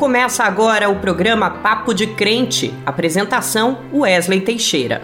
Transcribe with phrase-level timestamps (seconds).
[0.00, 2.72] começa agora o programa Papo de Crente.
[2.86, 5.02] Apresentação: Wesley Teixeira.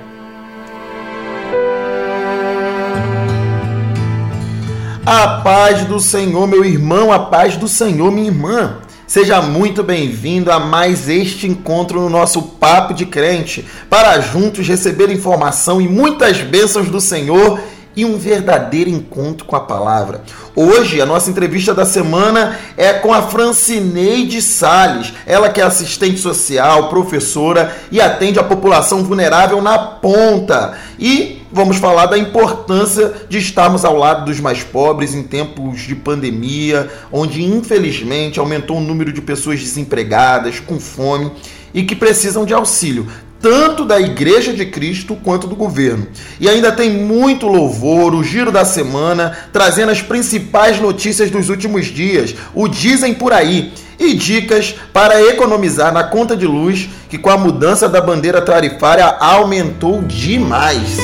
[5.04, 8.78] A paz do Senhor, meu irmão, a paz do Senhor, minha irmã.
[9.06, 15.12] Seja muito bem-vindo a mais este encontro no nosso Papo de Crente, para juntos receber
[15.12, 17.60] informação e muitas bênçãos do Senhor
[17.96, 20.22] e um verdadeiro encontro com a palavra.
[20.54, 26.18] Hoje, a nossa entrevista da semana é com a Francineide Sales, ela que é assistente
[26.18, 30.76] social, professora e atende a população vulnerável na ponta.
[30.98, 35.94] E vamos falar da importância de estarmos ao lado dos mais pobres em tempos de
[35.94, 41.32] pandemia, onde infelizmente aumentou o número de pessoas desempregadas, com fome
[41.72, 43.06] e que precisam de auxílio
[43.40, 46.06] tanto da Igreja de Cristo quanto do governo.
[46.40, 51.86] E ainda tem muito louvor, o giro da semana, trazendo as principais notícias dos últimos
[51.86, 57.30] dias, o dizem por aí, e dicas para economizar na conta de luz, que com
[57.30, 60.98] a mudança da bandeira tarifária aumentou demais.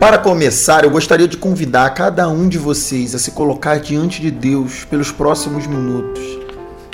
[0.00, 4.32] Para começar, eu gostaria de convidar cada um de vocês a se colocar diante de
[4.32, 6.41] Deus pelos próximos minutos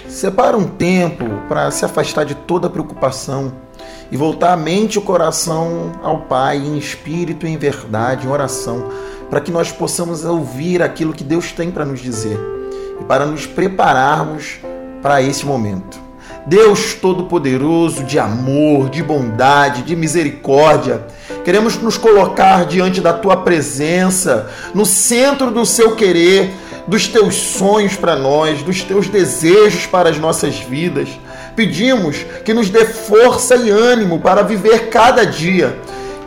[0.08, 3.52] Separa um tempo para se afastar de toda preocupação
[4.10, 8.30] e voltar a mente e o coração ao Pai em espírito e em verdade, em
[8.30, 8.88] oração,
[9.28, 12.40] para que nós possamos ouvir aquilo que Deus tem para nos dizer
[12.98, 14.58] e para nos prepararmos
[15.02, 16.00] para esse momento.
[16.46, 21.04] Deus Todo-Poderoso, de amor, de bondade, de misericórdia,
[21.44, 26.54] queremos nos colocar diante da Tua presença, no centro do Seu querer
[26.88, 31.08] dos teus sonhos para nós, dos teus desejos para as nossas vidas.
[31.54, 35.78] Pedimos que nos dê força e ânimo para viver cada dia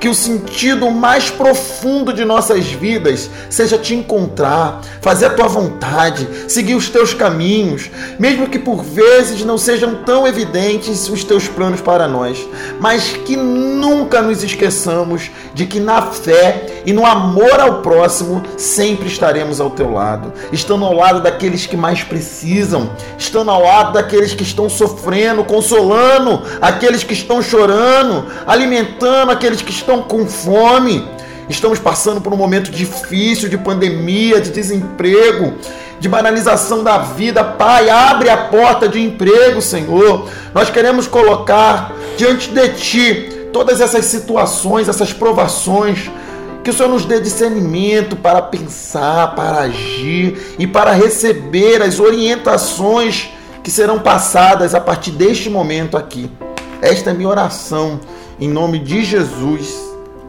[0.02, 6.28] que o sentido mais profundo de nossas vidas seja te encontrar, fazer a tua vontade,
[6.48, 11.82] seguir os teus caminhos, mesmo que por vezes não sejam tão evidentes os teus planos
[11.82, 12.44] para nós,
[12.80, 19.08] mas que nunca nos esqueçamos de que na fé e no amor ao próximo sempre
[19.08, 24.34] estaremos ao teu lado, estando ao lado daqueles que mais precisam, estando ao lado daqueles
[24.34, 31.06] que estão sofrendo, consolando aqueles que estão chorando, alimentando aqueles que estão estão com fome,
[31.50, 35.54] estamos passando por um momento difícil de pandemia, de desemprego,
[36.00, 37.44] de banalização da vida.
[37.44, 40.30] Pai, abre a porta de emprego, Senhor.
[40.54, 46.10] Nós queremos colocar diante de Ti todas essas situações, essas provações.
[46.64, 53.30] Que o Senhor nos dê discernimento para pensar, para agir e para receber as orientações
[53.64, 56.30] que serão passadas a partir deste momento aqui.
[56.82, 58.00] Esta é minha oração
[58.42, 59.80] em nome de Jesus.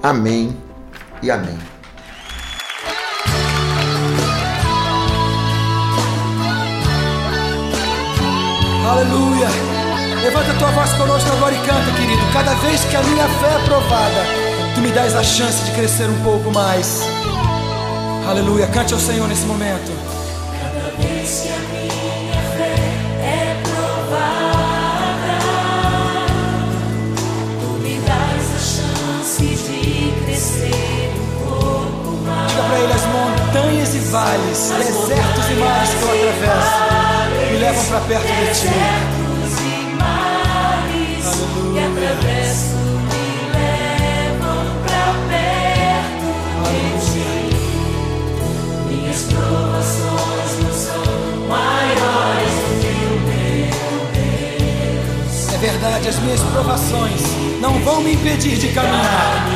[0.03, 0.55] Amém
[1.23, 1.59] e amém.
[8.87, 9.49] Aleluia.
[10.23, 12.23] Levanta a tua voz conosco agora e canta, querido.
[12.35, 14.27] Cada vez que a minha fé é provada,
[14.75, 17.01] tu me dás a chance de crescer um pouco mais.
[18.29, 18.67] Aleluia.
[18.67, 19.91] Cante ao Senhor nesse momento.
[20.61, 21.72] Cada vez que a
[32.53, 37.85] Diga para ele as montanhas e vales, desertos e mares que eu atravesso, me levam
[37.87, 38.69] para perto de ti.
[38.69, 41.25] Desertos e mares
[41.73, 42.77] que atravesso
[43.09, 43.27] me
[43.57, 46.29] levam para perto
[46.69, 47.33] de ti.
[48.87, 51.05] Minhas provações não são
[51.49, 53.73] maiores do que o meu
[54.13, 55.55] Deus.
[55.55, 57.23] É verdade, as minhas provações
[57.63, 59.49] não vão me impedir de caminhar.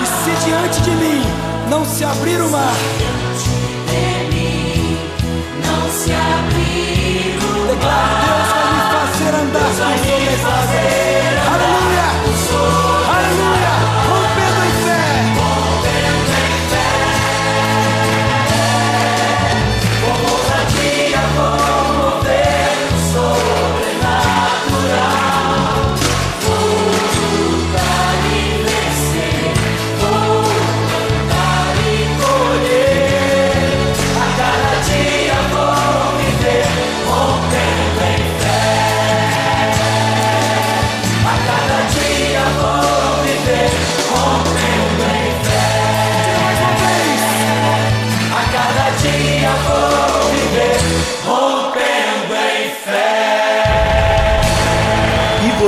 [0.00, 1.37] E se diante de mim
[1.68, 2.74] não se abrir o mar.
[3.86, 4.98] De mim
[5.64, 6.12] não se
[8.24, 11.48] Deus vai me fazer andar sobre as águas.
[11.52, 12.77] Aleluia!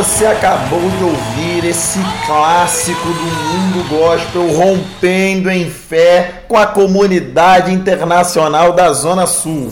[0.00, 7.70] Você acabou de ouvir esse clássico do mundo gospel rompendo em fé com a comunidade
[7.70, 9.70] internacional da Zona Sul.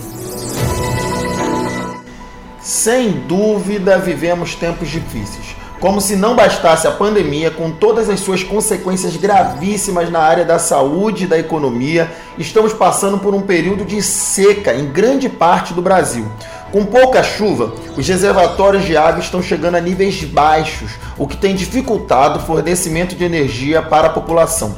[2.61, 5.57] Sem dúvida, vivemos tempos difíceis.
[5.81, 10.59] Como se não bastasse a pandemia, com todas as suas consequências gravíssimas na área da
[10.59, 15.81] saúde e da economia, estamos passando por um período de seca em grande parte do
[15.81, 16.27] Brasil.
[16.71, 21.55] Com pouca chuva, os reservatórios de água estão chegando a níveis baixos, o que tem
[21.55, 24.77] dificultado o fornecimento de energia para a população.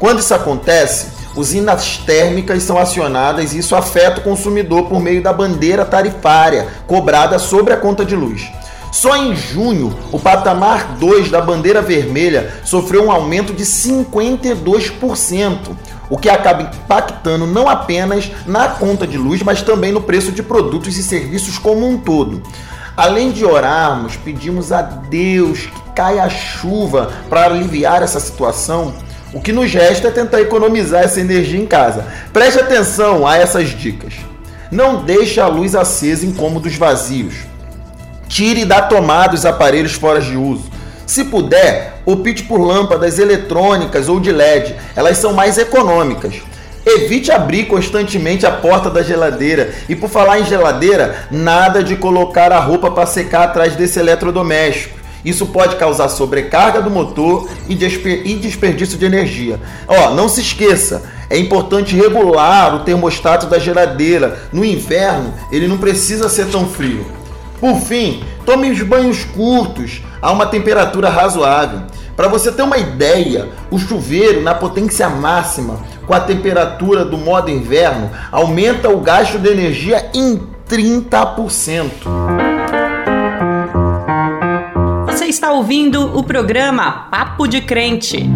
[0.00, 1.06] Quando isso acontece,
[1.36, 7.38] usinas térmicas são acionadas e isso afeta o consumidor por meio da bandeira tarifária cobrada
[7.38, 8.50] sobre a conta de luz.
[8.90, 15.56] Só em junho, o patamar 2 da bandeira vermelha sofreu um aumento de 52%,
[16.10, 20.42] o que acaba impactando não apenas na conta de luz, mas também no preço de
[20.42, 22.42] produtos e serviços como um todo.
[22.96, 28.92] Além de orarmos, pedimos a Deus que caia a chuva para aliviar essa situação.
[29.32, 32.06] O que nos resta é tentar economizar essa energia em casa.
[32.32, 34.14] Preste atenção a essas dicas.
[34.70, 37.34] Não deixe a luz acesa em cômodos vazios.
[38.26, 40.77] Tire da tomada os aparelhos fora de uso.
[41.08, 46.34] Se puder, opte por lâmpadas eletrônicas ou de LED, elas são mais econômicas.
[46.84, 49.72] Evite abrir constantemente a porta da geladeira.
[49.88, 54.98] E por falar em geladeira, nada de colocar a roupa para secar atrás desse eletrodoméstico.
[55.24, 59.58] Isso pode causar sobrecarga do motor e desperdício de energia.
[59.86, 64.38] Ó, não se esqueça, é importante regular o termostato da geladeira.
[64.52, 67.17] No inverno, ele não precisa ser tão frio.
[67.60, 71.82] Por fim, tome os banhos curtos a uma temperatura razoável.
[72.16, 77.50] Para você ter uma ideia, o chuveiro na potência máxima, com a temperatura do modo
[77.50, 81.90] inverno, aumenta o gasto de energia em 30%.
[85.06, 88.28] Você está ouvindo o programa Papo de Crente.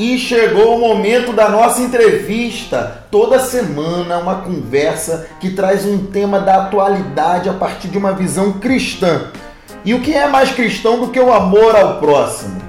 [0.00, 3.04] E chegou o momento da nossa entrevista.
[3.10, 8.54] Toda semana, uma conversa que traz um tema da atualidade a partir de uma visão
[8.54, 9.24] cristã.
[9.84, 12.62] E o que é mais cristão do que o amor ao próximo?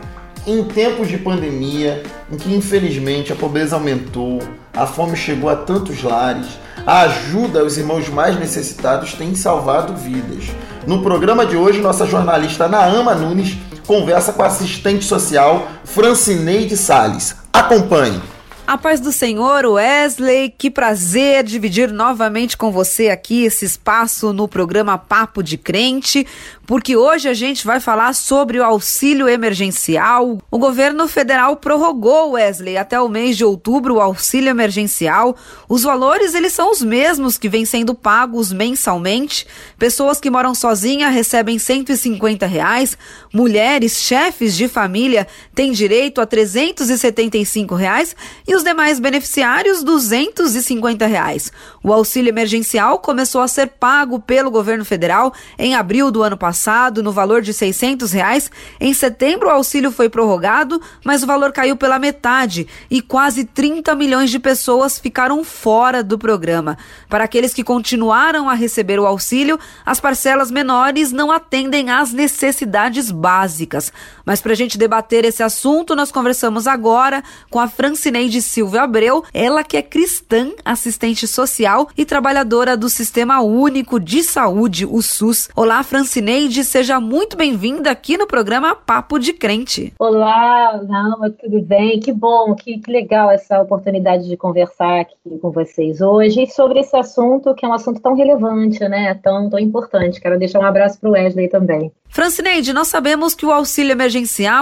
[0.45, 4.39] Em tempos de pandemia, em que infelizmente a pobreza aumentou,
[4.73, 10.49] a fome chegou a tantos lares, a ajuda aos irmãos mais necessitados tem salvado vidas.
[10.85, 13.55] No programa de hoje, nossa jornalista Naama Nunes
[13.91, 17.35] conversa com a assistente social Francineide Sales.
[17.51, 18.21] Acompanhe.
[18.65, 24.47] A paz do Senhor, Wesley, que prazer dividir novamente com você aqui esse espaço no
[24.47, 26.25] programa Papo de Crente,
[26.71, 30.37] porque hoje a gente vai falar sobre o auxílio emergencial.
[30.49, 35.35] O governo federal prorrogou, Wesley, até o mês de outubro o auxílio emergencial.
[35.67, 39.45] Os valores, eles são os mesmos que vêm sendo pagos mensalmente.
[39.77, 42.97] Pessoas que moram sozinhas recebem 150 reais.
[43.33, 48.15] Mulheres, chefes de família, têm direito a 375 reais
[48.47, 51.51] e os demais beneficiários 250 reais.
[51.83, 56.60] O auxílio emergencial começou a ser pago pelo governo federal em abril do ano passado
[56.61, 58.51] passado no valor de 600 reais.
[58.79, 63.95] Em setembro, o auxílio foi prorrogado, mas o valor caiu pela metade e quase 30
[63.95, 66.77] milhões de pessoas ficaram fora do programa.
[67.09, 73.09] Para aqueles que continuaram a receber o auxílio, as parcelas menores não atendem às necessidades
[73.09, 73.91] básicas.
[74.25, 79.23] Mas para a gente debater esse assunto, nós conversamos agora com a Francineide Silvia Abreu,
[79.33, 85.49] ela que é cristã, assistente social e trabalhadora do Sistema Único de Saúde, o SUS.
[85.55, 86.31] Olá, Francineide.
[86.31, 89.93] Neide, seja muito bem-vinda aqui no programa Papo de Crente.
[89.99, 91.99] Olá, Rama, tudo bem?
[91.99, 96.95] Que bom, que, que legal essa oportunidade de conversar aqui com vocês hoje sobre esse
[96.95, 99.13] assunto que é um assunto tão relevante, né?
[99.15, 100.21] Tão, tão importante.
[100.21, 101.91] Quero deixar um abraço para o Wesley também.
[102.07, 104.10] Francineide, nós sabemos que o auxílio emergencial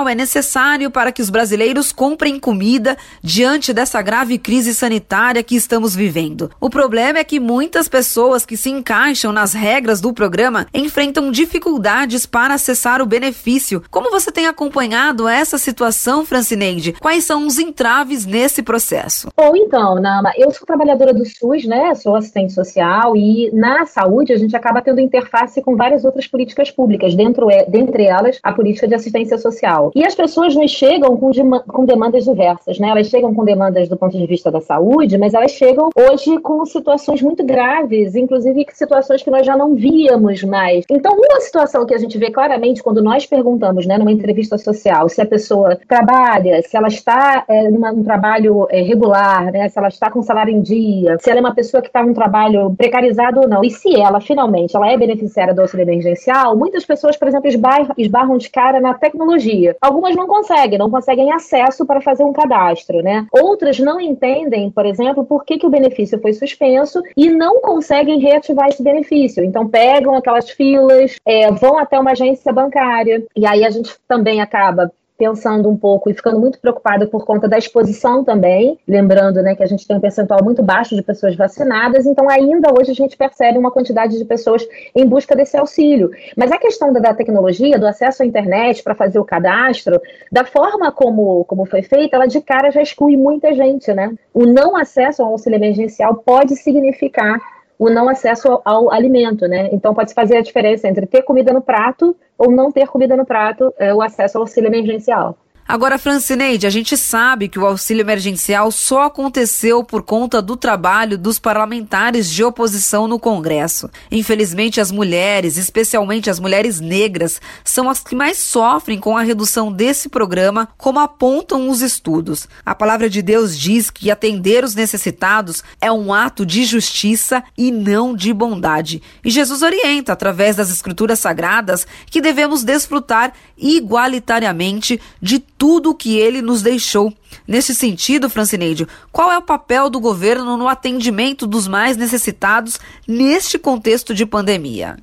[0.08, 5.96] é necessário para que os brasileiros comprem comida diante dessa grave crise sanitária que estamos
[5.96, 6.52] vivendo.
[6.60, 12.26] O problema é que muitas pessoas que se encaixam nas regras do programa enfrentam dificuldades
[12.26, 13.82] para acessar o benefício.
[13.90, 16.94] Como você tem acompanhado essa situação, Francineide?
[17.00, 19.30] Quais são os entraves nesse processo?
[19.36, 21.96] Bom, então, Nama, eu sou trabalhadora do SUS, né?
[21.96, 26.70] Sou assistente social e na saúde a gente acaba tendo interface com várias outras políticas
[26.70, 29.92] públicas dentro dentro, é, dentre elas a política de assistência social.
[29.96, 31.32] E as pessoas nos chegam com,
[31.68, 32.90] com demandas diversas, né?
[32.90, 36.66] Elas chegam com demandas do ponto de vista da saúde, mas elas chegam hoje com
[36.66, 40.86] situações muito graves, inclusive situações que nós já não víamos mais.
[40.90, 45.10] Então, uma situação que a gente vê claramente quando nós perguntamos, né, numa entrevista social,
[45.10, 49.88] se a pessoa trabalha, se ela está é, num trabalho é, regular, né, se ela
[49.88, 53.42] está com salário em dia, se ela é uma pessoa que está num trabalho precarizado
[53.42, 57.28] ou não, e se ela finalmente ela é beneficiária do auxílio emergencial, muitas pessoas, por
[57.28, 59.78] exemplo, esbarram, esbarram de cara na tecnologia tecnologia.
[59.82, 63.28] Algumas não conseguem, não conseguem acesso para fazer um cadastro, né?
[63.32, 68.20] Outras não entendem, por exemplo, por que, que o benefício foi suspenso e não conseguem
[68.20, 69.44] reativar esse benefício.
[69.44, 74.42] Então pegam aquelas filas, é, vão até uma agência bancária e aí a gente também
[74.42, 79.54] acaba pensando um pouco e ficando muito preocupada por conta da exposição também, lembrando né,
[79.54, 82.96] que a gente tem um percentual muito baixo de pessoas vacinadas, então ainda hoje a
[82.96, 86.10] gente percebe uma quantidade de pessoas em busca desse auxílio.
[86.38, 90.00] Mas a questão da, da tecnologia, do acesso à internet para fazer o cadastro,
[90.32, 94.14] da forma como, como foi feita, ela de cara já exclui muita gente, né?
[94.34, 97.42] O não acesso ao auxílio emergencial pode significar
[97.80, 99.70] o não acesso ao, ao alimento, né?
[99.72, 103.26] Então pode fazer a diferença entre ter comida no prato ou não ter comida no
[103.26, 105.38] prato, é, o acesso ao auxílio emergencial.
[105.72, 111.16] Agora, Francineide, a gente sabe que o auxílio emergencial só aconteceu por conta do trabalho
[111.16, 113.88] dos parlamentares de oposição no Congresso.
[114.12, 119.72] Infelizmente, as mulheres, especialmente as mulheres negras, são as que mais sofrem com a redução
[119.72, 122.48] desse programa, como apontam os estudos.
[122.66, 127.70] A palavra de Deus diz que atender os necessitados é um ato de justiça e
[127.70, 129.04] não de bondade.
[129.24, 136.18] E Jesus orienta, através das escrituras sagradas, que devemos desfrutar igualitariamente de tudo o que
[136.18, 137.14] ele nos deixou.
[137.46, 143.60] Nesse sentido, Francineide, qual é o papel do governo no atendimento dos mais necessitados neste
[143.60, 144.98] contexto de pandemia?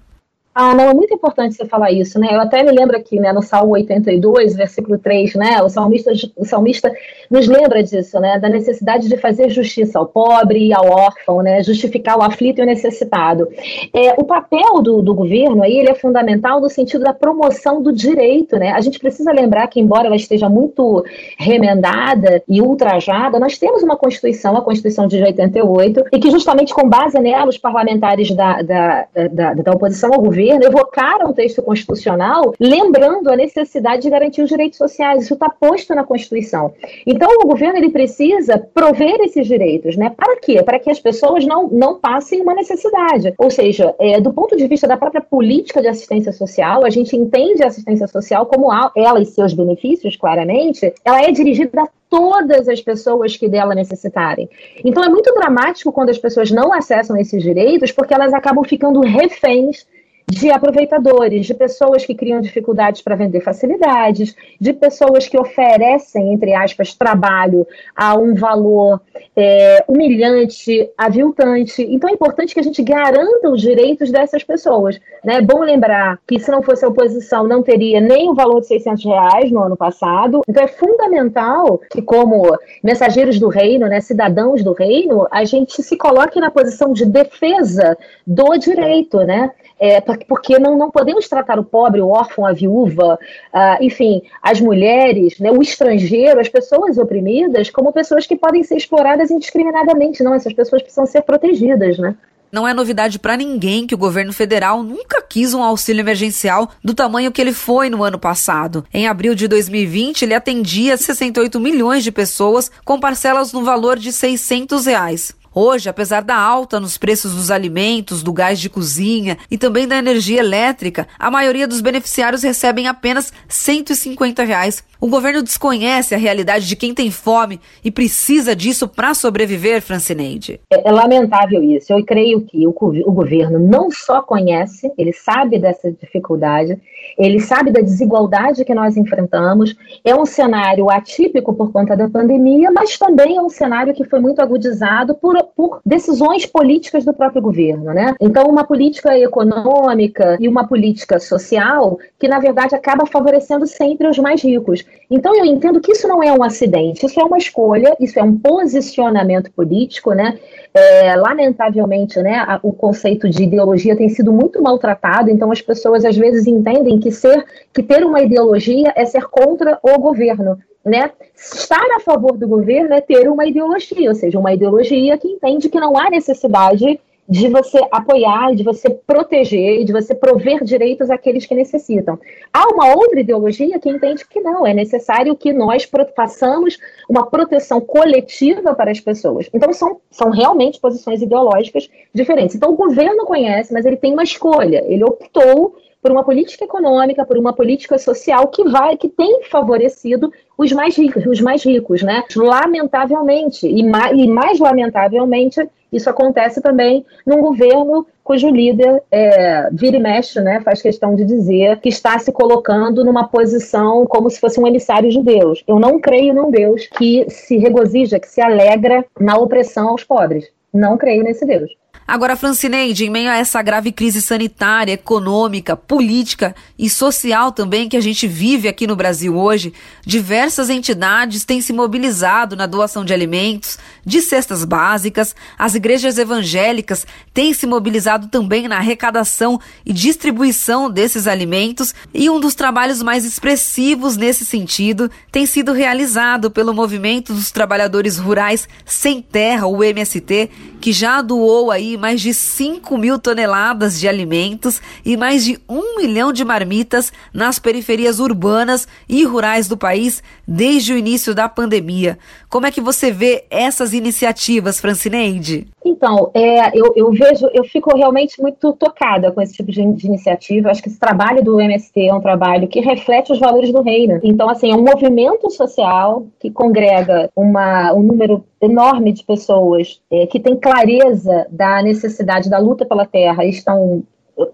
[0.58, 2.28] Ah, não, é muito importante você falar isso, né?
[2.30, 5.62] Eu até me lembro aqui, né, no Salmo 82, versículo 3, né?
[5.62, 6.90] O salmista, o salmista
[7.30, 8.38] nos lembra disso, né?
[8.38, 11.62] Da necessidade de fazer justiça ao pobre e ao órfão, né?
[11.62, 13.46] Justificar o aflito e o necessitado.
[13.92, 17.92] É, o papel do, do governo aí, ele é fundamental no sentido da promoção do
[17.92, 18.70] direito, né?
[18.70, 21.04] A gente precisa lembrar que, embora ela esteja muito
[21.36, 26.88] remendada e ultrajada, nós temos uma Constituição, a Constituição de 88, e que justamente com
[26.88, 31.62] base nela, os parlamentares da, da, da, da oposição ao governo governo evocaram o texto
[31.62, 35.24] constitucional, lembrando a necessidade de garantir os direitos sociais.
[35.24, 36.72] Isso está posto na Constituição.
[37.06, 40.10] Então, o governo ele precisa prover esses direitos, né?
[40.16, 40.62] Para quê?
[40.62, 43.34] Para que as pessoas não, não passem uma necessidade.
[43.38, 47.16] Ou seja, é, do ponto de vista da própria política de assistência social, a gente
[47.16, 52.68] entende a assistência social como ela e seus benefícios, claramente, ela é dirigida a todas
[52.68, 54.48] as pessoas que dela necessitarem.
[54.84, 59.00] Então é muito dramático quando as pessoas não acessam esses direitos, porque elas acabam ficando
[59.00, 59.84] reféns
[60.28, 66.52] de aproveitadores, de pessoas que criam dificuldades para vender facilidades, de pessoas que oferecem, entre
[66.52, 67.64] aspas, trabalho
[67.94, 69.00] a um valor
[69.36, 71.82] é, humilhante, aviltante.
[71.82, 74.98] Então é importante que a gente garanta os direitos dessas pessoas.
[75.24, 75.36] Né?
[75.36, 78.66] É bom lembrar que se não fosse a oposição, não teria nem o valor de
[78.66, 80.42] 600 reais no ano passado.
[80.48, 85.96] Então é fundamental que, como mensageiros do reino, né, cidadãos do reino, a gente se
[85.96, 89.52] coloque na posição de defesa do direito, né?
[89.78, 93.18] É, porque não, não podemos tratar o pobre, o órfão, a viúva,
[93.52, 98.76] uh, enfim, as mulheres, né, o estrangeiro, as pessoas oprimidas, como pessoas que podem ser
[98.76, 100.22] exploradas indiscriminadamente.
[100.22, 102.16] Não, essas pessoas precisam ser protegidas, né?
[102.50, 106.94] Não é novidade para ninguém que o governo federal nunca quis um auxílio emergencial do
[106.94, 108.84] tamanho que ele foi no ano passado.
[108.94, 114.12] Em abril de 2020, ele atendia 68 milhões de pessoas com parcelas no valor de
[114.12, 115.34] 600 reais.
[115.58, 119.96] Hoje, apesar da alta nos preços dos alimentos, do gás de cozinha e também da
[119.96, 126.66] energia elétrica, a maioria dos beneficiários recebem apenas 150 reais o governo desconhece a realidade
[126.66, 130.60] de quem tem fome e precisa disso para sobreviver, Francineide.
[130.72, 131.92] É, é, lamentável isso.
[131.92, 136.80] Eu creio que o, o governo não só conhece, ele sabe dessa dificuldade,
[137.18, 139.76] ele sabe da desigualdade que nós enfrentamos.
[140.04, 144.20] É um cenário atípico por conta da pandemia, mas também é um cenário que foi
[144.20, 147.92] muito agudizado por, por decisões políticas do próprio governo.
[147.92, 148.14] Né?
[148.20, 154.18] Então, uma política econômica e uma política social que, na verdade, acaba favorecendo sempre os
[154.18, 154.84] mais ricos.
[155.10, 158.22] Então eu entendo que isso não é um acidente, isso é uma escolha, isso é
[158.22, 160.38] um posicionamento político, né?
[160.74, 166.04] É, lamentavelmente, né, a, o conceito de ideologia tem sido muito maltratado, então as pessoas
[166.04, 170.58] às vezes entendem que ser, que ter uma ideologia é ser contra o governo.
[170.86, 171.10] Né?
[171.34, 175.68] Estar a favor do governo é ter uma ideologia, ou seja, uma ideologia que entende
[175.68, 181.44] que não há necessidade de você apoiar, de você proteger, de você prover direitos àqueles
[181.44, 182.18] que necessitam.
[182.52, 186.78] Há uma outra ideologia que entende que não, é necessário que nós façamos
[187.08, 189.50] uma proteção coletiva para as pessoas.
[189.52, 192.54] Então, são, são realmente posições ideológicas diferentes.
[192.54, 194.84] Então, o governo conhece, mas ele tem uma escolha.
[194.86, 200.32] Ele optou por uma política econômica, por uma política social que vai, que tem favorecido
[200.56, 202.24] os mais ricos, os mais ricos, né?
[202.34, 209.96] Lamentavelmente, e mais, e mais lamentavelmente, isso acontece também num governo cujo líder é, vira
[209.96, 214.40] e mexe, né, faz questão de dizer que está se colocando numa posição como se
[214.40, 215.62] fosse um emissário de Deus.
[215.66, 220.50] Eu não creio num Deus que se regozija, que se alegra na opressão aos pobres.
[220.74, 221.70] Não creio nesse Deus.
[222.06, 227.96] Agora, Francineide, em meio a essa grave crise sanitária, econômica, política e social também que
[227.96, 233.12] a gente vive aqui no Brasil hoje, diversas entidades têm se mobilizado na doação de
[233.12, 240.88] alimentos, de cestas básicas, as igrejas evangélicas têm se mobilizado também na arrecadação e distribuição
[240.88, 247.34] desses alimentos, e um dos trabalhos mais expressivos nesse sentido tem sido realizado pelo Movimento
[247.34, 253.18] dos Trabalhadores Rurais Sem Terra, o MST, que já doou aí mais de 5 mil
[253.18, 259.66] toneladas de alimentos e mais de um milhão de marmitas nas periferias urbanas e rurais
[259.66, 262.18] do país desde o início da pandemia.
[262.48, 265.66] Como é que você vê essas iniciativas, Francineide?
[265.84, 270.06] Então, é, eu, eu, vejo, eu fico realmente muito tocada com esse tipo de, de,
[270.06, 270.70] iniciativa.
[270.70, 274.20] Acho que esse trabalho do MST é um trabalho que reflete os valores do reino.
[274.22, 280.26] Então, assim, é um movimento social que congrega uma, um número enorme de pessoas é,
[280.26, 284.02] que tem clareza da necessidade da luta pela terra e estão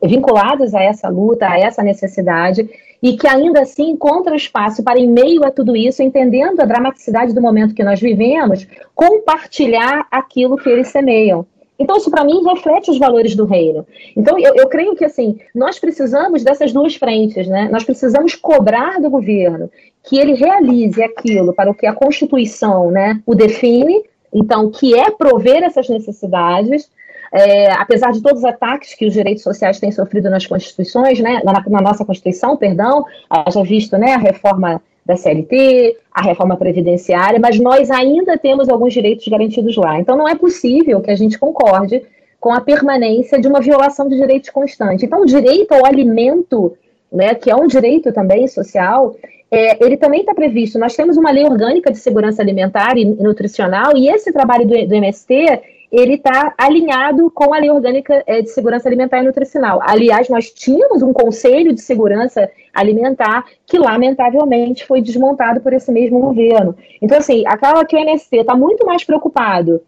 [0.03, 2.69] vinculados a essa luta, a essa necessidade,
[3.03, 7.35] e que ainda assim encontra espaço para, em meio a tudo isso, entendendo a dramaticidade
[7.35, 11.45] do momento que nós vivemos, compartilhar aquilo que eles semeiam.
[11.79, 13.85] Então, isso para mim reflete os valores do reino.
[14.17, 17.69] Então, eu, eu, creio que assim, nós precisamos dessas duas frentes, né?
[17.73, 19.69] Nós precisamos cobrar do governo
[20.05, 25.11] que ele realize aquilo para o que a Constituição né, o define, então, que é
[25.11, 26.89] prover essas necessidades,
[27.33, 31.41] é, apesar de todos os ataques que os direitos sociais têm sofrido nas constituições, né,
[31.43, 33.07] na, na nossa Constituição, perdão,
[33.51, 38.93] já visto né, a reforma da CLT, a reforma previdenciária, mas nós ainda temos alguns
[38.93, 39.99] direitos garantidos lá.
[39.99, 42.03] Então não é possível que a gente concorde
[42.39, 45.07] com a permanência de uma violação de direitos constante.
[45.07, 46.77] Então o direito ao alimento,
[47.11, 49.17] né, que é um direito também social,
[49.51, 50.79] é, ele também está previsto.
[50.79, 54.95] Nós temos uma lei orgânica de segurança alimentar e nutricional e esse trabalho do, do
[54.95, 55.61] MST
[55.93, 59.79] ele está alinhado com a Lei Orgânica eh, de Segurança Alimentar e Nutricional.
[59.83, 66.19] Aliás, nós tínhamos um Conselho de Segurança Alimentar que, lamentavelmente, foi desmontado por esse mesmo
[66.19, 66.75] governo.
[67.03, 69.83] Então, assim, acaba que o MST está muito mais preocupado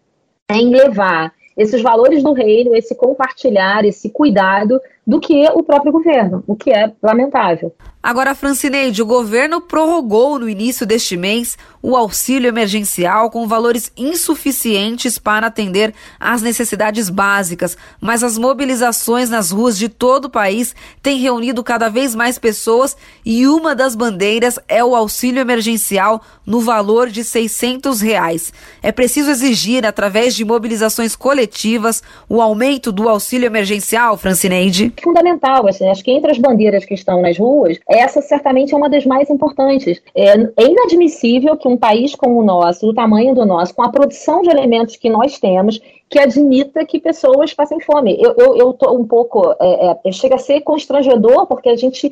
[0.51, 6.43] em levar esses valores do reino, esse compartilhar, esse cuidado, do que o próprio governo,
[6.47, 7.73] o que é lamentável.
[8.05, 15.17] Agora, Francineide, o governo prorrogou no início deste mês o auxílio emergencial com valores insuficientes
[15.17, 21.17] para atender às necessidades básicas, mas as mobilizações nas ruas de todo o país têm
[21.17, 27.09] reunido cada vez mais pessoas e uma das bandeiras é o auxílio emergencial no valor
[27.09, 28.53] de 600 reais.
[28.83, 34.93] É preciso exigir, através de mobilizações coletivas, o aumento do auxílio emergencial, Francineide?
[35.01, 38.89] Fundamental, assim, acho que entre as bandeiras que estão nas ruas, essa certamente é uma
[38.89, 40.01] das mais importantes.
[40.15, 43.89] É, é inadmissível que um país como o nosso, do tamanho do nosso, com a
[43.89, 45.79] produção de alimentos que nós temos,
[46.09, 48.17] que admita que pessoas passem fome.
[48.19, 49.55] Eu eu, um pouco.
[49.59, 52.11] É, é, chega a ser constrangedor, porque a gente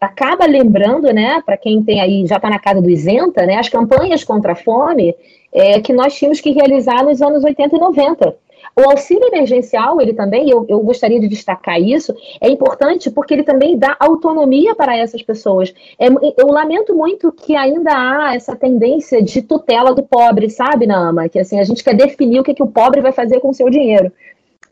[0.00, 3.68] acaba lembrando, né, para quem tem aí, já está na casa do isenta, né, as
[3.68, 5.14] campanhas contra a fome
[5.52, 8.36] é, que nós tínhamos que realizar nos anos 80 e 90.
[8.76, 13.42] O auxílio emergencial, ele também, eu, eu gostaria de destacar isso, é importante porque ele
[13.42, 15.74] também dá autonomia para essas pessoas.
[15.98, 21.28] É, eu lamento muito que ainda há essa tendência de tutela do pobre, sabe, Nama?
[21.28, 23.54] Que assim, a gente quer definir o que, que o pobre vai fazer com o
[23.54, 24.12] seu dinheiro.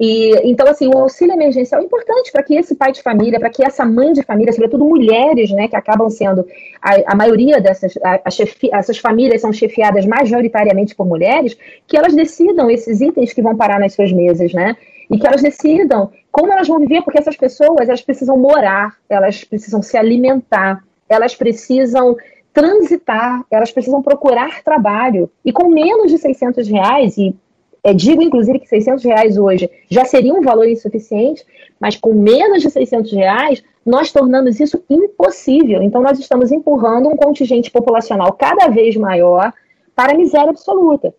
[0.00, 3.50] E, então, assim, o auxílio emergencial é importante para que esse pai de família, para
[3.50, 6.46] que essa mãe de família, sobretudo mulheres, né, que acabam sendo
[6.80, 11.54] a, a maioria dessas, a, a chefi, essas famílias são chefiadas majoritariamente por mulheres,
[11.86, 14.74] que elas decidam esses itens que vão parar nas suas mesas, né?
[15.10, 19.44] E que elas decidam como elas vão viver, porque essas pessoas, elas precisam morar, elas
[19.44, 22.16] precisam se alimentar, elas precisam
[22.54, 25.30] transitar, elas precisam procurar trabalho.
[25.44, 27.36] E com menos de 600 reais, e
[27.82, 31.44] é, digo, inclusive, que 600 reais hoje já seria um valor insuficiente,
[31.78, 35.82] mas com menos de 600 reais, nós tornamos isso impossível.
[35.82, 39.52] Então, nós estamos empurrando um contingente populacional cada vez maior
[39.94, 41.14] para a miséria absoluta.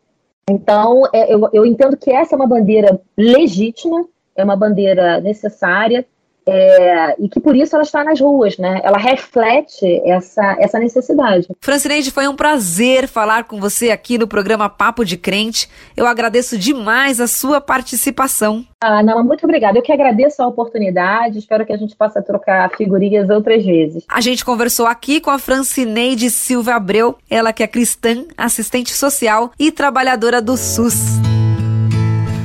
[0.50, 6.06] Então, é, eu, eu entendo que essa é uma bandeira legítima, é uma bandeira necessária,
[6.46, 8.82] é, e que por isso ela está nas ruas, né?
[8.84, 11.48] Ela reflete essa, essa necessidade.
[11.60, 15.70] Francineide, foi um prazer falar com você aqui no programa Papo de Crente.
[15.96, 18.66] Eu agradeço demais a sua participação.
[18.80, 19.78] Ah, não, muito obrigada.
[19.78, 21.38] Eu que agradeço a oportunidade.
[21.38, 24.04] Espero que a gente possa trocar figurinhas outras vezes.
[24.08, 29.52] A gente conversou aqui com a Francineide Silva Abreu, ela que é cristã, assistente social
[29.60, 31.20] e trabalhadora do SUS.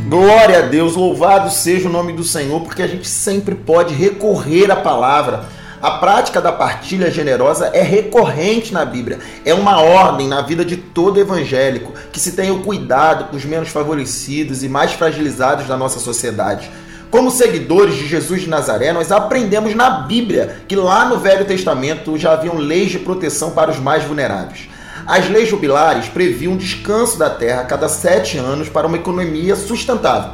[0.09, 4.71] Glória a Deus, louvado seja o nome do Senhor, porque a gente sempre pode recorrer
[4.71, 5.47] à palavra.
[5.83, 9.19] A prática da partilha generosa é recorrente na Bíblia.
[9.45, 13.45] É uma ordem na vida de todo evangélico que se tenha o cuidado com os
[13.45, 16.71] menos favorecidos e mais fragilizados da nossa sociedade.
[17.11, 22.17] Como seguidores de Jesus de Nazaré, nós aprendemos na Bíblia que lá no Velho Testamento
[22.17, 24.69] já haviam leis de proteção para os mais vulneráveis.
[25.07, 30.33] As leis jubilares previam descanso da terra a cada sete anos para uma economia sustentável.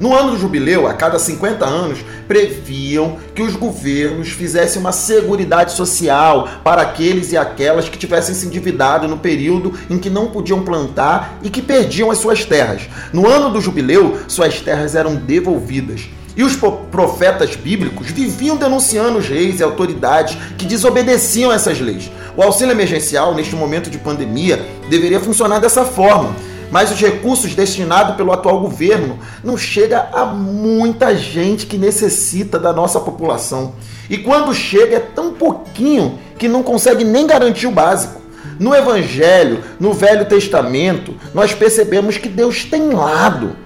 [0.00, 5.72] No ano do jubileu, a cada 50 anos, previam que os governos fizessem uma seguridade
[5.72, 10.64] social para aqueles e aquelas que tivessem se endividado no período em que não podiam
[10.64, 12.88] plantar e que perdiam as suas terras.
[13.12, 16.08] No ano do jubileu, suas terras eram devolvidas.
[16.36, 22.10] E os profetas bíblicos viviam denunciando os reis e autoridades que desobedeciam essas leis.
[22.36, 26.34] O auxílio emergencial, neste momento de pandemia, deveria funcionar dessa forma.
[26.70, 32.72] Mas os recursos destinados pelo atual governo não chega a muita gente que necessita da
[32.72, 33.74] nossa população.
[34.10, 38.20] E quando chega é tão pouquinho que não consegue nem garantir o básico.
[38.58, 43.56] No Evangelho, no Velho Testamento, nós percebemos que Deus tem lado.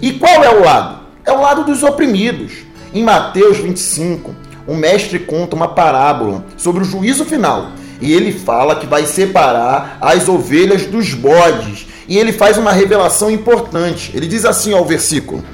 [0.00, 0.97] E qual é o lado?
[1.28, 2.52] É o lado dos oprimidos.
[2.94, 4.34] Em Mateus 25,
[4.66, 9.98] o mestre conta uma parábola sobre o juízo final e ele fala que vai separar
[10.00, 11.86] as ovelhas dos bodes.
[12.08, 14.10] E ele faz uma revelação importante.
[14.14, 15.44] Ele diz assim ao versículo: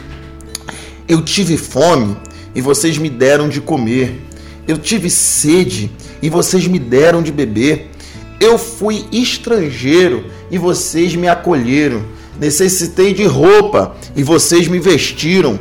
[1.09, 2.17] Eu tive fome
[2.55, 4.23] e vocês me deram de comer.
[4.69, 5.91] Eu tive sede
[6.23, 7.91] e vocês me deram de beber.
[8.39, 12.05] Eu fui estrangeiro e vocês me acolheram.
[12.39, 15.59] Necessitei de roupa e vocês me vestiram.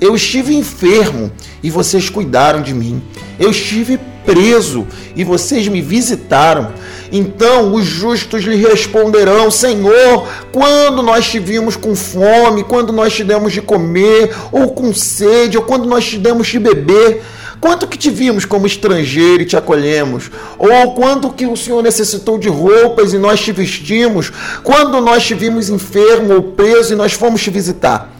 [0.00, 1.30] Eu estive enfermo
[1.62, 3.02] e vocês cuidaram de mim.
[3.38, 6.72] Eu estive preso e vocês me visitaram.
[7.12, 13.22] Então os justos lhe responderão: Senhor, quando nós te vimos com fome, quando nós te
[13.22, 17.22] demos de comer, ou com sede, ou quando nós te demos de beber?
[17.64, 20.30] Quanto que te vimos como estrangeiro e te acolhemos?
[20.58, 24.30] Ou quanto que o Senhor necessitou de roupas e nós te vestimos?
[24.62, 28.12] Quando nós te vimos enfermo ou preso e nós fomos te visitar?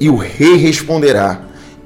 [0.00, 1.42] E o rei responderá: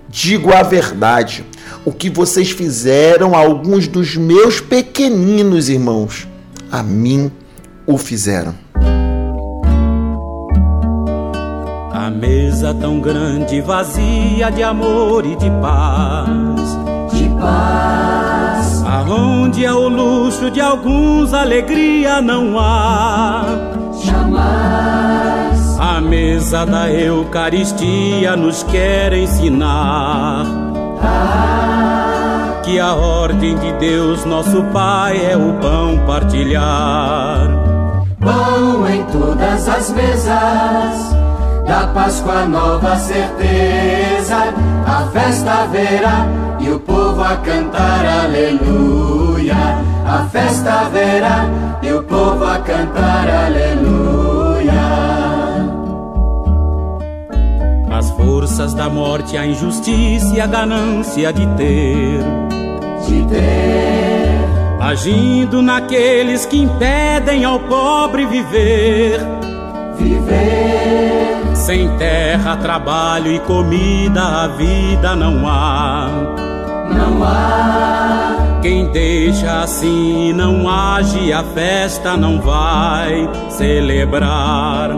[0.09, 1.45] Digo a verdade
[1.85, 6.27] o que vocês fizeram a alguns dos meus pequeninos irmãos,
[6.71, 7.31] a mim
[7.87, 8.55] o fizeram.
[11.93, 16.52] A mesa tão grande, vazia de amor e de paz.
[17.43, 18.83] Paz.
[18.85, 23.45] Aonde é o luxo de alguns, alegria não há.
[24.03, 25.79] Jamais.
[25.79, 30.47] A mesa da Eucaristia nos quer ensinar.
[31.03, 31.63] Ah
[32.63, 37.51] que a ordem de Deus, nosso Pai, é o pão partilhar.
[38.21, 41.17] Pão em todas as mesas,
[41.67, 46.27] da Páscoa nova certeza, a festa verá
[46.61, 49.55] e o povo a cantar aleluia.
[50.07, 51.49] A festa verá
[51.83, 54.73] e o povo a cantar aleluia.
[57.91, 62.43] As forças da morte, a injustiça e a ganância de ter
[63.13, 64.81] de ter.
[64.81, 69.21] Agindo naqueles que impedem ao pobre viver.
[69.97, 71.42] Viver.
[71.63, 76.09] Sem terra, trabalho e comida, a vida não há.
[76.93, 78.59] Não há.
[78.61, 84.91] Quem deixa assim não age, a festa não vai celebrar.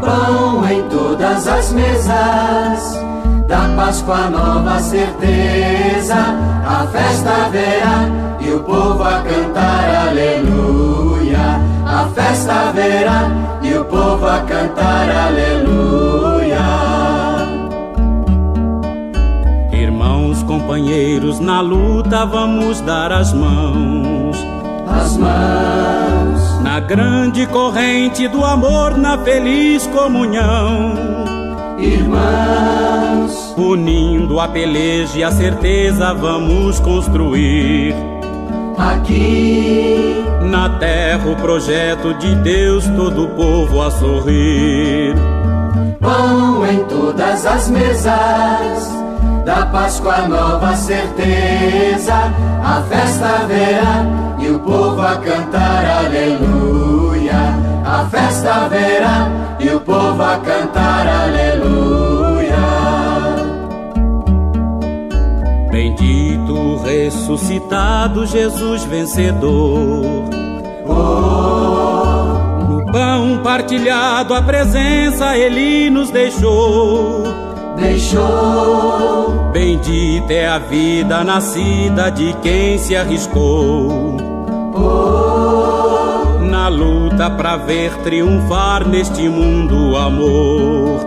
[0.00, 2.98] Pão em todas as mesas
[3.46, 6.16] da Páscoa nova certeza,
[6.66, 8.08] a festa verá
[8.40, 11.15] e o povo a cantar aleluia.
[12.26, 13.30] Festa verá
[13.62, 16.58] e o povo a cantar aleluia.
[19.72, 24.44] Irmãos, companheiros, na luta vamos dar as mãos.
[24.88, 26.62] As mãos.
[26.64, 30.94] Na grande corrente do amor, na feliz comunhão
[31.78, 33.54] irmãos.
[33.56, 38.15] Unindo a peleja e a certeza, vamos construir.
[38.78, 45.14] Aqui na terra o projeto de Deus, todo o povo a sorrir.
[46.00, 48.88] Pão em todas as mesas,
[49.44, 52.14] da Páscoa nova certeza,
[52.62, 54.04] a festa verá
[54.38, 57.56] e o povo a cantar aleluia.
[57.84, 62.56] A festa verá e o povo a cantar aleluia.
[65.70, 66.25] Bendito
[66.82, 70.04] ressuscitado Jesus vencedor.
[70.88, 77.22] Oh, no pão partilhado a presença ele nos deixou.
[77.76, 79.50] Deixou.
[79.52, 84.16] Bendita é a vida nascida de quem se arriscou.
[84.74, 91.06] Oh, na luta pra ver triunfar neste mundo o amor.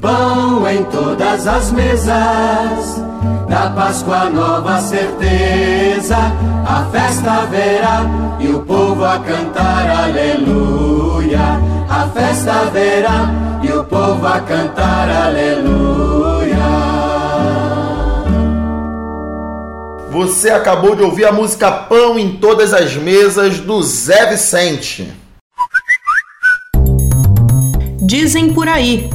[0.00, 3.02] Pão em todas as mesas,
[3.48, 6.16] da Páscoa nova certeza,
[6.66, 11.58] a festa haverá e o povo a cantar aleluia.
[11.88, 16.58] A festa haverá e o povo a cantar aleluia.
[20.10, 25.10] Você acabou de ouvir a música Pão em Todas as Mesas do Zé Vicente.
[28.02, 29.08] Dizem por aí.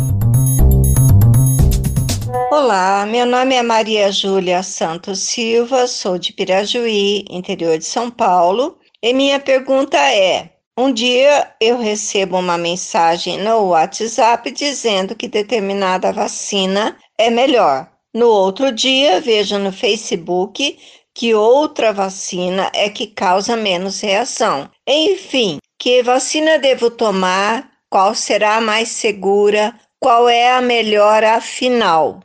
[2.56, 8.78] Olá, meu nome é Maria Júlia Santos Silva, sou de Pirajuí, interior de São Paulo,
[9.02, 16.14] e minha pergunta é: um dia eu recebo uma mensagem no WhatsApp dizendo que determinada
[16.14, 17.90] vacina é melhor.
[18.14, 20.78] No outro dia, vejo no Facebook
[21.12, 24.70] que outra vacina é que causa menos reação.
[24.88, 27.68] Enfim, que vacina devo tomar?
[27.90, 29.74] Qual será a mais segura?
[30.00, 32.20] Qual é a melhor afinal?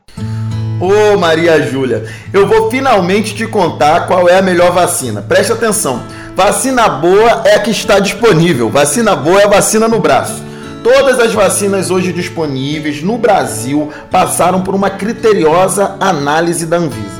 [0.80, 5.20] Ô oh, Maria Júlia, eu vou finalmente te contar qual é a melhor vacina.
[5.20, 6.04] Preste atenção.
[6.36, 8.70] Vacina boa é a que está disponível.
[8.70, 10.40] Vacina boa é a vacina no braço.
[10.84, 17.18] Todas as vacinas hoje disponíveis no Brasil passaram por uma criteriosa análise da Anvisa.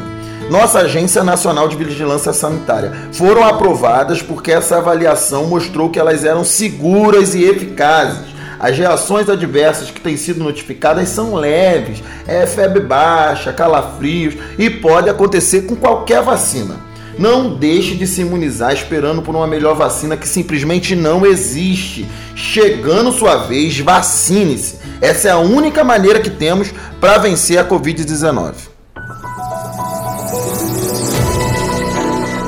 [0.49, 6.45] Nossa Agência Nacional de Vigilância Sanitária foram aprovadas porque essa avaliação mostrou que elas eram
[6.45, 13.53] seguras e eficazes as reações adversas que têm sido notificadas são leves, é febre baixa,
[13.53, 16.89] calafrios e pode acontecer com qualquer vacina.
[17.19, 22.07] Não deixe de se imunizar esperando por uma melhor vacina que simplesmente não existe.
[22.37, 24.77] Chegando sua vez, vacine-se.
[25.01, 28.55] Essa é a única maneira que temos para vencer a Covid-19.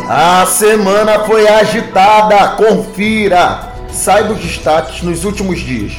[0.09, 3.70] A semana foi agitada, confira!
[4.01, 5.93] Saiba os destaques nos últimos dias.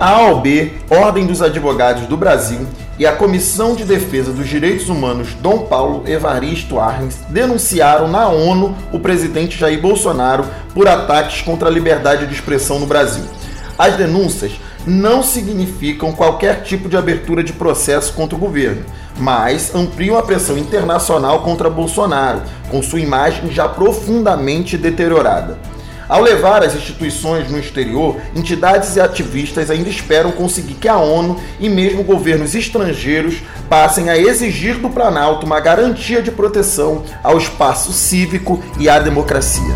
[0.00, 2.66] A AOB, Ordem dos Advogados do Brasil,
[2.98, 8.74] e a Comissão de Defesa dos Direitos Humanos Dom Paulo Evaristo Arnes denunciaram na ONU
[8.90, 13.24] o presidente Jair Bolsonaro por ataques contra a liberdade de expressão no Brasil.
[13.76, 14.52] As denúncias
[14.86, 18.86] não significam qualquer tipo de abertura de processo contra o governo,
[19.18, 25.58] mas ampliam a pressão internacional contra Bolsonaro, com sua imagem já profundamente deteriorada.
[26.08, 31.40] Ao levar as instituições no exterior, entidades e ativistas ainda esperam conseguir que a ONU
[31.58, 33.36] e mesmo governos estrangeiros
[33.68, 39.74] passem a exigir do Planalto uma garantia de proteção ao espaço cívico e à democracia.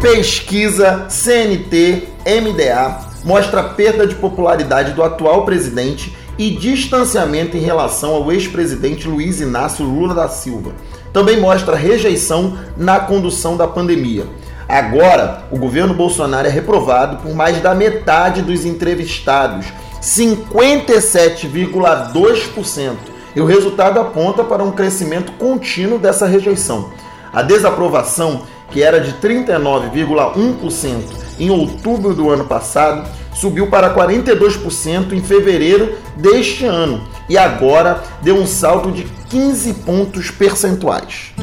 [0.00, 8.30] Pesquisa CNT MDA mostra perda de popularidade do atual presidente e distanciamento em relação ao
[8.30, 10.70] ex-presidente Luiz Inácio Lula da Silva.
[11.12, 14.28] Também mostra rejeição na condução da pandemia.
[14.68, 19.66] Agora, o governo Bolsonaro é reprovado por mais da metade dos entrevistados,
[20.00, 22.94] 57,2%.
[23.34, 26.90] E o resultado aponta para um crescimento contínuo dessa rejeição.
[27.32, 35.22] A desaprovação que era de 39,1% em outubro do ano passado, subiu para 42% em
[35.22, 41.34] fevereiro deste ano e agora deu um salto de 15 pontos percentuais.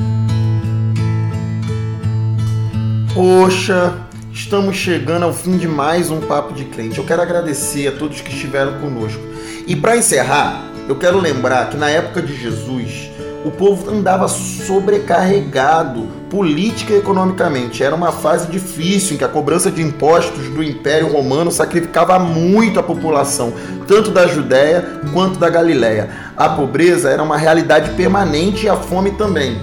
[3.13, 3.93] Poxa,
[4.31, 6.97] estamos chegando ao fim de mais um Papo de Crente.
[6.97, 9.21] Eu quero agradecer a todos que estiveram conosco.
[9.67, 13.09] E para encerrar, eu quero lembrar que na época de Jesus,
[13.45, 17.83] o povo andava sobrecarregado política e economicamente.
[17.83, 22.79] Era uma fase difícil em que a cobrança de impostos do Império Romano sacrificava muito
[22.79, 23.53] a população,
[23.87, 26.09] tanto da Judéia quanto da Galiléia.
[26.37, 29.57] A pobreza era uma realidade permanente e a fome também.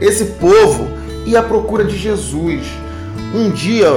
[0.00, 0.88] Esse povo
[1.26, 2.66] ia à procura de Jesus.
[3.34, 3.88] Um dia,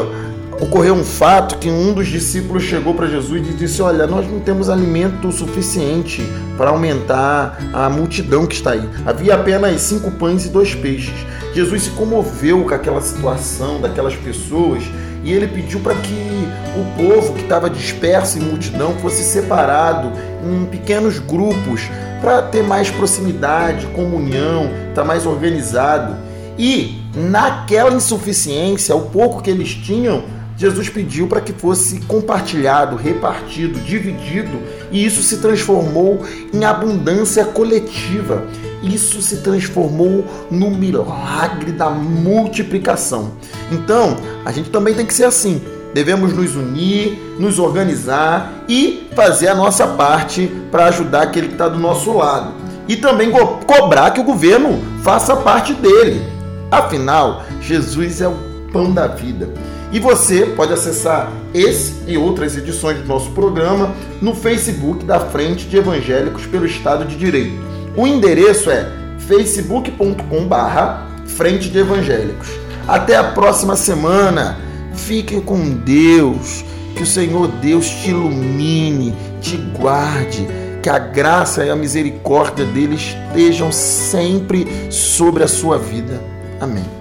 [0.62, 4.40] ocorreu um fato que um dos discípulos chegou para Jesus e disse: Olha, nós não
[4.40, 6.22] temos alimento suficiente
[6.56, 8.88] para aumentar a multidão que está aí.
[9.06, 11.16] Havia apenas cinco pães e dois peixes.
[11.54, 14.84] Jesus se comoveu com aquela situação daquelas pessoas
[15.24, 16.48] e ele pediu para que
[16.78, 20.12] o povo que estava disperso em multidão fosse separado
[20.44, 21.82] em pequenos grupos
[22.22, 26.16] para ter mais proximidade, comunhão, estar tá mais organizado.
[26.58, 30.24] E naquela insuficiência, o pouco que eles tinham,
[30.62, 34.60] Jesus pediu para que fosse compartilhado, repartido, dividido,
[34.92, 38.44] e isso se transformou em abundância coletiva.
[38.84, 43.32] Isso se transformou no milagre da multiplicação.
[43.72, 45.64] Então, a gente também tem que ser assim.
[45.96, 51.70] Devemos nos unir, nos organizar e fazer a nossa parte para ajudar aquele que está
[51.70, 52.54] do nosso lado.
[52.88, 56.22] E também co cobrar que o governo faça parte dele.
[56.70, 58.38] Afinal, Jesus é o
[58.72, 59.50] pão da vida.
[59.92, 65.68] E você pode acessar esse e outras edições do nosso programa no Facebook da Frente
[65.68, 67.62] de Evangélicos pelo Estado de Direito.
[67.96, 68.90] O endereço é
[69.28, 72.48] facebook.com/barra Frente de Evangélicos.
[72.88, 74.58] Até a próxima semana.
[74.94, 76.64] Fiquem com Deus.
[76.96, 80.48] Que o Senhor Deus te ilumine, te guarde.
[80.82, 86.22] Que a graça e a misericórdia dele estejam sempre sobre a sua vida.
[86.60, 87.01] Amém.